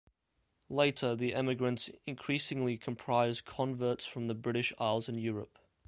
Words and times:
Later, 0.67 1.15
the 1.15 1.35
emigrants 1.35 1.91
increasingly 2.07 2.75
comprised 2.75 3.45
converts 3.45 4.03
from 4.03 4.25
the 4.25 4.33
British 4.33 4.73
Isles 4.79 5.07
and 5.07 5.19
Europe. 5.21 5.59